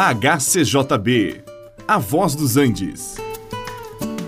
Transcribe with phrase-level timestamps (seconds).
[0.00, 1.42] HCJB,
[1.88, 3.16] A Voz dos Andes.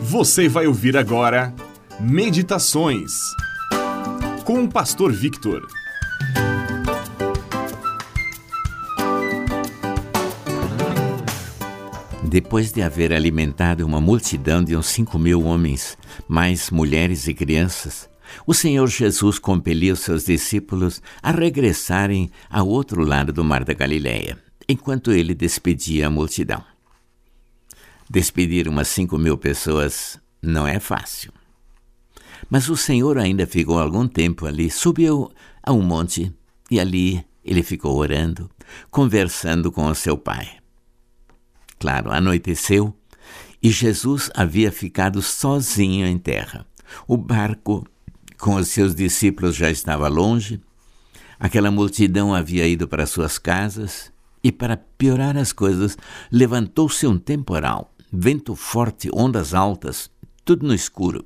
[0.03, 1.55] Você vai ouvir agora
[2.01, 3.13] Meditações
[4.45, 5.65] com o Pastor Victor.
[12.25, 15.97] Depois de haver alimentado uma multidão de uns cinco mil homens,
[16.27, 18.11] mais mulheres e crianças,
[18.45, 24.37] o Senhor Jesus compeliu seus discípulos a regressarem ao outro lado do Mar da Galileia,
[24.71, 26.65] enquanto ele despedia a multidão.
[28.09, 31.33] Despedir umas cinco mil pessoas não é fácil.
[32.49, 35.31] Mas o Senhor ainda ficou algum tempo ali, subiu
[35.63, 36.33] a um monte
[36.71, 38.51] e ali ele ficou orando,
[38.91, 40.59] conversando com o seu Pai.
[41.79, 42.95] Claro, anoiteceu
[43.63, 46.67] e Jesus havia ficado sozinho em terra.
[47.07, 47.87] O barco
[48.39, 50.61] com os seus discípulos já estava longe,
[51.39, 54.11] aquela multidão havia ido para suas casas
[54.43, 55.97] e, para piorar as coisas,
[56.31, 60.11] levantou-se um temporal, vento forte, ondas altas,
[60.45, 61.25] tudo no escuro.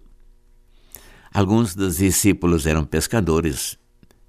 [1.33, 3.77] Alguns dos discípulos eram pescadores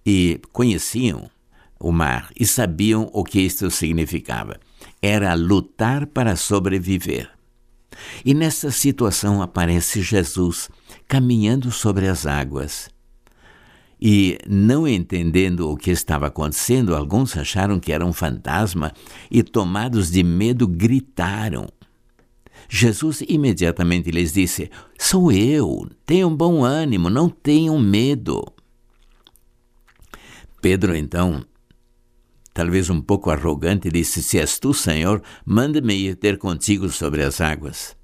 [0.06, 1.30] e conheciam
[1.80, 4.60] o mar e sabiam o que isto significava.
[5.02, 7.30] Era lutar para sobreviver.
[8.24, 10.70] E nessa situação aparece Jesus
[11.08, 12.90] caminhando sobre as águas.
[14.00, 18.92] E, não entendendo o que estava acontecendo, alguns acharam que era um fantasma
[19.32, 21.68] e, tomados de medo, gritaram.
[22.68, 28.44] Jesus imediatamente lhes disse: Sou eu, tenham bom ânimo, não tenham medo.
[30.62, 31.46] Pedro, então,
[32.54, 37.40] talvez um pouco arrogante, disse: Se és tu, Senhor, manda-me ir ter contigo sobre as
[37.40, 37.96] águas.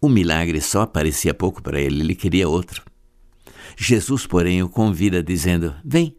[0.00, 2.87] O milagre só parecia pouco para ele, ele queria outro.
[3.80, 6.16] Jesus, porém, o convida, dizendo: Vem.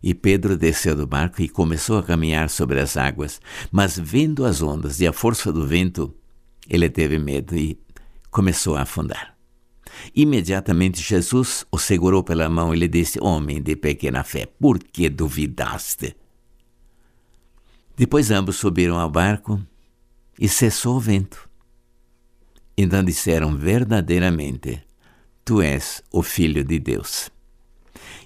[0.00, 3.40] E Pedro desceu do barco e começou a caminhar sobre as águas,
[3.70, 6.14] mas vendo as ondas e a força do vento,
[6.68, 7.78] ele teve medo e
[8.30, 9.36] começou a afundar.
[10.14, 15.08] Imediatamente Jesus o segurou pela mão e lhe disse: Homem de pequena fé, por que
[15.08, 16.16] duvidaste?
[17.96, 19.60] Depois ambos subiram ao barco
[20.38, 21.50] e cessou o vento.
[22.78, 24.80] Então disseram verdadeiramente:
[25.50, 27.28] Tu és o Filho de Deus.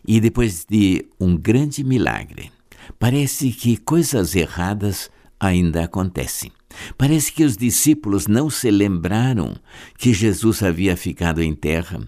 [0.07, 2.53] E depois de um grande milagre,
[2.99, 6.53] parece que coisas erradas ainda acontecem.
[6.99, 9.57] Parece que os discípulos não se lembraram
[9.97, 12.07] que Jesus havia ficado em terra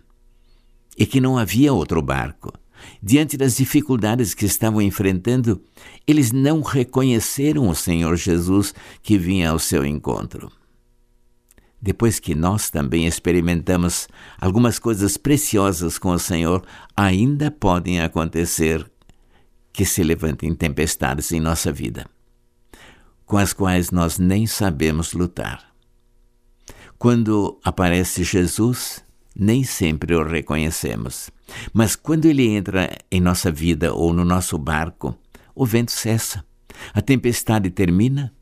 [0.98, 2.52] e que não havia outro barco.
[3.02, 5.62] Diante das dificuldades que estavam enfrentando,
[6.06, 10.52] eles não reconheceram o Senhor Jesus que vinha ao seu encontro
[11.80, 14.08] depois que nós também experimentamos
[14.40, 16.64] algumas coisas preciosas com o Senhor,
[16.96, 18.90] ainda podem acontecer
[19.72, 22.06] que se levantem tempestades em nossa vida,
[23.26, 25.64] com as quais nós nem sabemos lutar.
[26.98, 29.04] Quando aparece Jesus,
[29.38, 31.30] nem sempre o reconhecemos,
[31.74, 35.16] mas quando ele entra em nossa vida ou no nosso barco,
[35.54, 36.42] o vento cessa,
[36.94, 38.32] a tempestade termina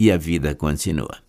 [0.00, 1.22] e a vida continua.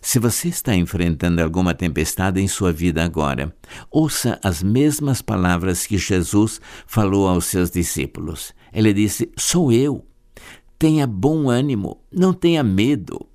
[0.00, 3.54] Se você está enfrentando alguma tempestade em sua vida agora,
[3.90, 8.52] ouça as mesmas palavras que Jesus falou aos seus discípulos.
[8.72, 10.06] Ele disse: Sou eu.
[10.78, 13.26] Tenha bom ânimo, não tenha medo.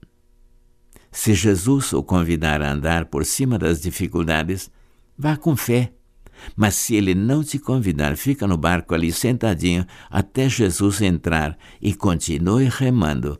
[1.11, 4.69] Se Jesus o convidar a andar por cima das dificuldades,
[5.17, 5.91] vá com fé.
[6.56, 11.94] Mas se ele não te convidar, fica no barco ali sentadinho até Jesus entrar e
[11.94, 13.39] continue remando